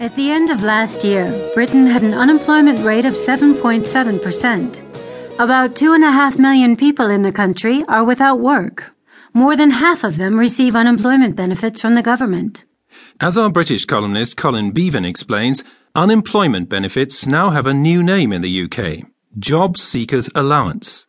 At 0.00 0.14
the 0.14 0.30
end 0.30 0.50
of 0.50 0.62
last 0.62 1.02
year, 1.02 1.26
Britain 1.54 1.84
had 1.84 2.04
an 2.04 2.14
unemployment 2.14 2.84
rate 2.84 3.04
of 3.04 3.14
7.7%. 3.14 5.40
About 5.40 5.74
two 5.74 5.92
and 5.92 6.04
a 6.04 6.12
half 6.12 6.38
million 6.38 6.76
people 6.76 7.10
in 7.10 7.22
the 7.22 7.32
country 7.32 7.84
are 7.88 8.04
without 8.04 8.38
work. 8.38 8.94
More 9.34 9.56
than 9.56 9.72
half 9.72 10.04
of 10.04 10.16
them 10.16 10.38
receive 10.38 10.76
unemployment 10.76 11.34
benefits 11.34 11.80
from 11.80 11.94
the 11.94 12.02
government. 12.02 12.64
As 13.20 13.36
our 13.36 13.50
British 13.50 13.86
columnist 13.86 14.36
Colin 14.36 14.72
Beaven 14.72 15.04
explains, 15.04 15.64
unemployment 15.96 16.68
benefits 16.68 17.26
now 17.26 17.50
have 17.50 17.66
a 17.66 17.74
new 17.74 18.00
name 18.00 18.32
in 18.32 18.42
the 18.42 18.64
UK 18.64 19.04
Job 19.36 19.76
Seekers 19.76 20.30
Allowance. 20.36 21.06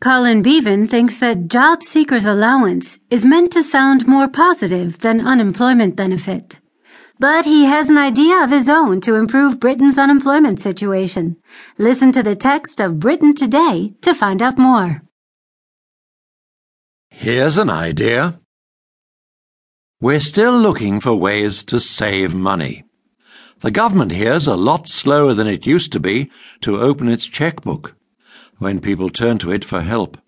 Colin 0.00 0.42
Beaven 0.42 0.88
thinks 0.88 1.18
that 1.18 1.48
Job 1.48 1.82
Seekers 1.82 2.24
Allowance 2.24 2.98
is 3.10 3.26
meant 3.26 3.52
to 3.52 3.62
sound 3.62 4.06
more 4.06 4.28
positive 4.28 5.00
than 5.00 5.26
unemployment 5.26 5.94
benefit. 5.94 6.58
But 7.18 7.44
he 7.44 7.64
has 7.64 7.88
an 7.90 7.96
idea 7.96 8.42
of 8.42 8.50
his 8.50 8.68
own 8.68 9.00
to 9.02 9.14
improve 9.14 9.60
Britain's 9.60 9.98
unemployment 9.98 10.60
situation. 10.60 11.36
Listen 11.78 12.10
to 12.12 12.22
the 12.22 12.34
text 12.34 12.80
of 12.80 12.98
Britain 12.98 13.34
Today 13.34 13.94
to 14.02 14.14
find 14.14 14.42
out 14.42 14.58
more. 14.58 15.02
Here's 17.10 17.56
an 17.56 17.70
idea. 17.70 18.40
We're 20.00 20.20
still 20.20 20.58
looking 20.58 21.00
for 21.00 21.14
ways 21.14 21.62
to 21.64 21.78
save 21.78 22.34
money. 22.34 22.84
The 23.60 23.70
government 23.70 24.10
here's 24.10 24.48
a 24.48 24.56
lot 24.56 24.88
slower 24.88 25.32
than 25.32 25.46
it 25.46 25.66
used 25.66 25.92
to 25.92 26.00
be 26.00 26.30
to 26.62 26.80
open 26.80 27.08
its 27.08 27.26
checkbook 27.26 27.94
when 28.58 28.80
people 28.80 29.08
turn 29.08 29.38
to 29.38 29.52
it 29.52 29.64
for 29.64 29.82
help. 29.82 30.18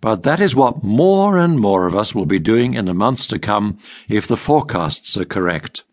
But 0.00 0.22
that 0.22 0.40
is 0.40 0.56
what 0.56 0.82
more 0.82 1.36
and 1.38 1.60
more 1.60 1.86
of 1.86 1.94
us 1.94 2.14
will 2.14 2.26
be 2.26 2.38
doing 2.38 2.74
in 2.74 2.86
the 2.86 2.94
months 2.94 3.26
to 3.28 3.38
come 3.38 3.78
if 4.08 4.26
the 4.26 4.36
forecasts 4.36 5.16
are 5.16 5.24
correct. 5.24 5.84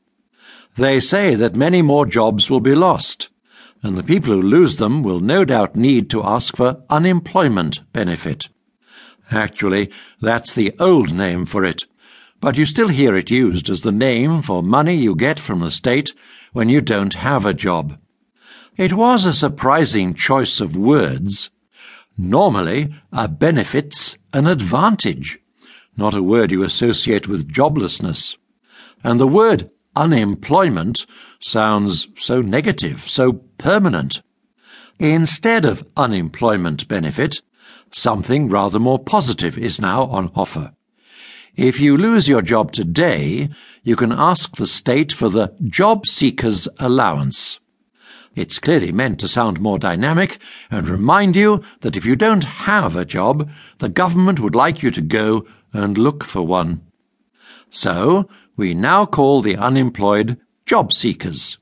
They 0.75 0.99
say 0.99 1.35
that 1.35 1.55
many 1.55 1.81
more 1.81 2.05
jobs 2.05 2.49
will 2.49 2.61
be 2.61 2.75
lost, 2.75 3.29
and 3.83 3.97
the 3.97 4.03
people 4.03 4.31
who 4.33 4.41
lose 4.41 4.77
them 4.77 5.03
will 5.03 5.19
no 5.19 5.43
doubt 5.43 5.75
need 5.75 6.09
to 6.11 6.23
ask 6.23 6.55
for 6.55 6.81
unemployment 6.89 7.81
benefit. 7.91 8.47
Actually, 9.29 9.89
that's 10.21 10.53
the 10.53 10.73
old 10.79 11.13
name 11.13 11.45
for 11.45 11.65
it, 11.65 11.85
but 12.39 12.57
you 12.57 12.65
still 12.65 12.87
hear 12.87 13.15
it 13.15 13.29
used 13.29 13.69
as 13.69 13.81
the 13.81 13.91
name 13.91 14.41
for 14.41 14.63
money 14.63 14.95
you 14.95 15.15
get 15.15 15.39
from 15.39 15.59
the 15.59 15.71
state 15.71 16.13
when 16.53 16.69
you 16.69 16.81
don't 16.81 17.15
have 17.15 17.45
a 17.45 17.53
job. 17.53 17.97
It 18.77 18.93
was 18.93 19.25
a 19.25 19.33
surprising 19.33 20.13
choice 20.13 20.59
of 20.59 20.75
words. 20.75 21.49
Normally, 22.17 22.93
a 23.11 23.27
benefit's 23.27 24.17
an 24.33 24.47
advantage, 24.47 25.39
not 25.97 26.13
a 26.13 26.23
word 26.23 26.51
you 26.51 26.63
associate 26.63 27.27
with 27.27 27.51
joblessness. 27.51 28.37
And 29.03 29.19
the 29.19 29.27
word 29.27 29.69
unemployment 29.95 31.05
sounds 31.39 32.07
so 32.17 32.41
negative, 32.41 33.09
so 33.09 33.33
permanent. 33.57 34.21
Instead 34.99 35.65
of 35.65 35.85
unemployment 35.97 36.87
benefit, 36.87 37.41
something 37.91 38.49
rather 38.49 38.79
more 38.79 38.99
positive 38.99 39.57
is 39.57 39.81
now 39.81 40.03
on 40.03 40.31
offer. 40.35 40.73
If 41.55 41.79
you 41.79 41.97
lose 41.97 42.27
your 42.27 42.41
job 42.41 42.71
today, 42.71 43.49
you 43.83 43.95
can 43.95 44.11
ask 44.11 44.55
the 44.55 44.67
state 44.67 45.11
for 45.11 45.27
the 45.27 45.53
job 45.67 46.07
seekers 46.07 46.67
allowance. 46.79 47.59
It's 48.33 48.59
clearly 48.59 48.93
meant 48.93 49.19
to 49.19 49.27
sound 49.27 49.59
more 49.59 49.77
dynamic 49.77 50.39
and 50.69 50.87
remind 50.87 51.35
you 51.35 51.61
that 51.81 51.97
if 51.97 52.05
you 52.05 52.15
don't 52.15 52.45
have 52.45 52.95
a 52.95 53.03
job, 53.03 53.49
the 53.79 53.89
government 53.89 54.39
would 54.39 54.55
like 54.55 54.81
you 54.81 54.91
to 54.91 55.01
go 55.01 55.45
and 55.73 55.97
look 55.97 56.23
for 56.23 56.41
one. 56.41 56.81
So, 57.69 58.29
we 58.55 58.73
now 58.73 59.05
call 59.05 59.41
the 59.41 59.57
unemployed 59.57 60.37
job 60.65 60.93
seekers. 60.93 61.57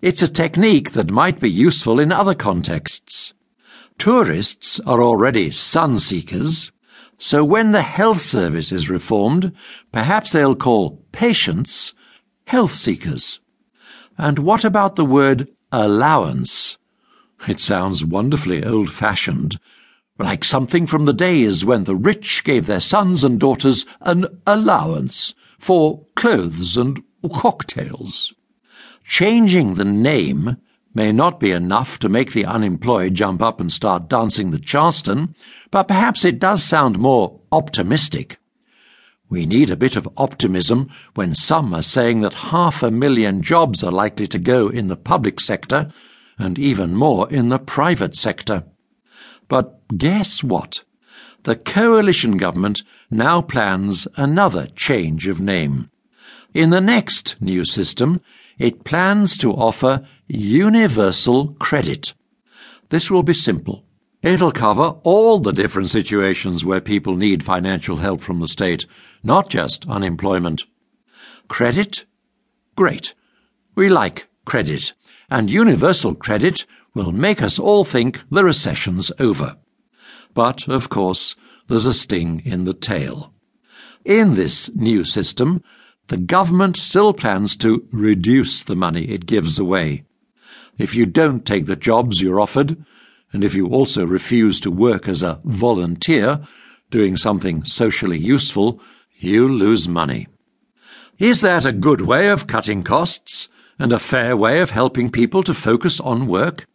It's 0.00 0.22
a 0.22 0.28
technique 0.28 0.92
that 0.92 1.10
might 1.10 1.40
be 1.40 1.50
useful 1.50 1.98
in 1.98 2.12
other 2.12 2.34
contexts. 2.34 3.34
Tourists 3.98 4.78
are 4.80 5.02
already 5.02 5.50
sun 5.50 5.98
seekers, 5.98 6.70
so 7.18 7.44
when 7.44 7.72
the 7.72 7.82
health 7.82 8.20
service 8.20 8.70
is 8.70 8.88
reformed, 8.88 9.52
perhaps 9.90 10.30
they'll 10.30 10.54
call 10.54 11.02
patients 11.10 11.94
health 12.44 12.72
seekers. 12.72 13.40
And 14.16 14.38
what 14.38 14.64
about 14.64 14.94
the 14.94 15.04
word 15.04 15.48
allowance? 15.72 16.78
It 17.48 17.58
sounds 17.58 18.04
wonderfully 18.04 18.64
old 18.64 18.90
fashioned, 18.90 19.58
like 20.18 20.44
something 20.44 20.86
from 20.86 21.04
the 21.04 21.12
days 21.12 21.64
when 21.64 21.84
the 21.84 21.96
rich 21.96 22.42
gave 22.44 22.66
their 22.66 22.80
sons 22.80 23.22
and 23.22 23.38
daughters 23.38 23.86
an 24.00 24.26
allowance 24.46 25.34
for 25.58 26.04
clothes 26.16 26.76
and 26.76 27.02
cocktails. 27.32 28.32
Changing 29.04 29.74
the 29.74 29.84
name 29.84 30.56
may 30.94 31.12
not 31.12 31.38
be 31.38 31.50
enough 31.50 31.98
to 32.00 32.08
make 32.08 32.32
the 32.32 32.44
unemployed 32.44 33.14
jump 33.14 33.40
up 33.40 33.60
and 33.60 33.72
start 33.72 34.08
dancing 34.08 34.50
the 34.50 34.58
Charleston, 34.58 35.34
but 35.70 35.88
perhaps 35.88 36.24
it 36.24 36.38
does 36.38 36.64
sound 36.64 36.98
more 36.98 37.40
optimistic. 37.52 38.38
We 39.30 39.46
need 39.46 39.70
a 39.70 39.76
bit 39.76 39.94
of 39.96 40.08
optimism 40.16 40.90
when 41.14 41.34
some 41.34 41.74
are 41.74 41.82
saying 41.82 42.22
that 42.22 42.34
half 42.34 42.82
a 42.82 42.90
million 42.90 43.42
jobs 43.42 43.84
are 43.84 43.92
likely 43.92 44.26
to 44.28 44.38
go 44.38 44.68
in 44.68 44.88
the 44.88 44.96
public 44.96 45.38
sector 45.40 45.92
and 46.38 46.58
even 46.58 46.94
more 46.94 47.30
in 47.30 47.50
the 47.50 47.58
private 47.58 48.16
sector. 48.16 48.64
But 49.48 49.80
guess 49.96 50.44
what? 50.44 50.84
The 51.44 51.56
coalition 51.56 52.36
government 52.36 52.82
now 53.10 53.40
plans 53.40 54.06
another 54.16 54.68
change 54.76 55.26
of 55.26 55.40
name. 55.40 55.90
In 56.54 56.70
the 56.70 56.80
next 56.80 57.36
new 57.40 57.64
system, 57.64 58.20
it 58.58 58.84
plans 58.84 59.36
to 59.38 59.52
offer 59.52 60.06
universal 60.26 61.54
credit. 61.54 62.12
This 62.90 63.10
will 63.10 63.22
be 63.22 63.34
simple. 63.34 63.84
It'll 64.22 64.52
cover 64.52 64.96
all 65.04 65.38
the 65.38 65.52
different 65.52 65.90
situations 65.90 66.64
where 66.64 66.80
people 66.80 67.14
need 67.14 67.44
financial 67.44 67.96
help 67.96 68.20
from 68.20 68.40
the 68.40 68.48
state, 68.48 68.84
not 69.22 69.48
just 69.48 69.88
unemployment. 69.88 70.64
Credit? 71.46 72.04
Great. 72.74 73.14
We 73.74 73.88
like 73.88 74.28
credit. 74.44 74.92
And 75.30 75.50
universal 75.50 76.14
credit 76.14 76.66
will 76.94 77.12
make 77.12 77.42
us 77.42 77.58
all 77.58 77.84
think 77.84 78.20
the 78.30 78.44
recession's 78.44 79.12
over. 79.18 79.56
But, 80.34 80.68
of 80.68 80.88
course, 80.88 81.36
there's 81.68 81.86
a 81.86 81.94
sting 81.94 82.42
in 82.44 82.64
the 82.64 82.74
tail. 82.74 83.32
In 84.04 84.34
this 84.34 84.70
new 84.74 85.04
system, 85.04 85.62
the 86.08 86.16
government 86.16 86.76
still 86.76 87.12
plans 87.12 87.56
to 87.56 87.86
reduce 87.92 88.62
the 88.62 88.76
money 88.76 89.04
it 89.10 89.26
gives 89.26 89.58
away. 89.58 90.04
If 90.78 90.94
you 90.94 91.06
don't 91.06 91.44
take 91.44 91.66
the 91.66 91.76
jobs 91.76 92.22
you're 92.22 92.40
offered, 92.40 92.82
and 93.32 93.44
if 93.44 93.54
you 93.54 93.68
also 93.68 94.06
refuse 94.06 94.58
to 94.60 94.70
work 94.70 95.08
as 95.08 95.22
a 95.22 95.40
volunteer, 95.44 96.40
doing 96.90 97.16
something 97.16 97.64
socially 97.64 98.18
useful, 98.18 98.80
you 99.16 99.48
lose 99.48 99.88
money. 99.88 100.28
Is 101.18 101.40
that 101.42 101.66
a 101.66 101.72
good 101.72 102.00
way 102.00 102.28
of 102.28 102.46
cutting 102.46 102.82
costs 102.82 103.48
and 103.78 103.92
a 103.92 103.98
fair 103.98 104.36
way 104.36 104.60
of 104.60 104.70
helping 104.70 105.10
people 105.10 105.42
to 105.42 105.52
focus 105.52 106.00
on 106.00 106.26
work? 106.26 106.66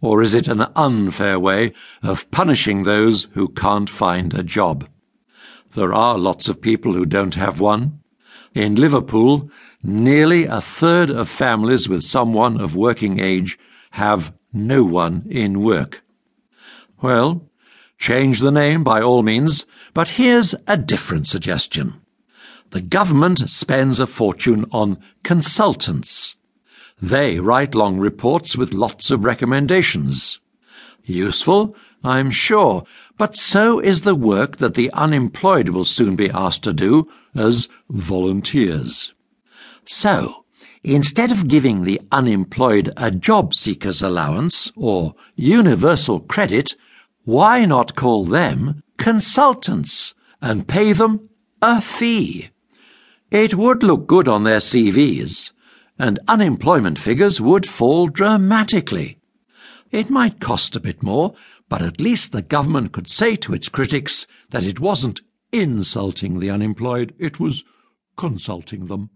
Or 0.00 0.22
is 0.22 0.34
it 0.34 0.48
an 0.48 0.66
unfair 0.76 1.38
way 1.38 1.72
of 2.02 2.30
punishing 2.30 2.82
those 2.82 3.28
who 3.32 3.48
can't 3.48 3.88
find 3.88 4.34
a 4.34 4.42
job? 4.42 4.88
There 5.74 5.92
are 5.92 6.18
lots 6.18 6.48
of 6.48 6.60
people 6.60 6.92
who 6.94 7.06
don't 7.06 7.34
have 7.34 7.60
one. 7.60 8.00
In 8.54 8.76
Liverpool, 8.76 9.50
nearly 9.82 10.44
a 10.44 10.60
third 10.60 11.10
of 11.10 11.28
families 11.28 11.88
with 11.88 12.02
someone 12.02 12.60
of 12.60 12.76
working 12.76 13.18
age 13.18 13.58
have 13.92 14.32
no 14.52 14.84
one 14.84 15.26
in 15.28 15.62
work. 15.62 16.02
Well, 17.02 17.50
change 17.98 18.40
the 18.40 18.52
name 18.52 18.84
by 18.84 19.00
all 19.00 19.22
means, 19.22 19.66
but 19.92 20.08
here's 20.08 20.54
a 20.66 20.76
different 20.76 21.26
suggestion. 21.26 22.00
The 22.70 22.80
government 22.80 23.50
spends 23.50 24.00
a 24.00 24.06
fortune 24.06 24.66
on 24.70 24.98
consultants. 25.22 26.36
They 27.02 27.40
write 27.40 27.74
long 27.74 27.98
reports 27.98 28.56
with 28.56 28.72
lots 28.72 29.10
of 29.10 29.24
recommendations. 29.24 30.40
Useful, 31.04 31.76
I'm 32.02 32.30
sure, 32.30 32.84
but 33.18 33.36
so 33.36 33.80
is 33.80 34.02
the 34.02 34.14
work 34.14 34.58
that 34.58 34.74
the 34.74 34.90
unemployed 34.92 35.70
will 35.70 35.84
soon 35.84 36.16
be 36.16 36.30
asked 36.30 36.62
to 36.64 36.72
do 36.72 37.08
as 37.34 37.68
volunteers. 37.90 39.12
So, 39.84 40.44
instead 40.82 41.30
of 41.30 41.48
giving 41.48 41.84
the 41.84 42.00
unemployed 42.12 42.92
a 42.96 43.10
job 43.10 43.54
seekers 43.54 44.02
allowance 44.02 44.70
or 44.76 45.14
universal 45.34 46.20
credit, 46.20 46.74
why 47.24 47.64
not 47.64 47.96
call 47.96 48.24
them 48.24 48.82
consultants 48.98 50.14
and 50.40 50.68
pay 50.68 50.92
them 50.92 51.28
a 51.60 51.82
fee? 51.82 52.50
It 53.30 53.54
would 53.54 53.82
look 53.82 54.06
good 54.06 54.28
on 54.28 54.44
their 54.44 54.60
CVs 54.60 55.50
and 55.98 56.18
unemployment 56.28 56.98
figures 56.98 57.40
would 57.40 57.68
fall 57.68 58.08
dramatically. 58.08 59.18
It 59.90 60.10
might 60.10 60.40
cost 60.40 60.74
a 60.74 60.80
bit 60.80 61.02
more, 61.02 61.34
but 61.68 61.82
at 61.82 62.00
least 62.00 62.32
the 62.32 62.42
government 62.42 62.92
could 62.92 63.08
say 63.08 63.36
to 63.36 63.54
its 63.54 63.68
critics 63.68 64.26
that 64.50 64.64
it 64.64 64.80
wasn't 64.80 65.20
insulting 65.52 66.40
the 66.40 66.50
unemployed, 66.50 67.14
it 67.18 67.38
was 67.38 67.64
consulting 68.16 68.86
them. 68.86 69.10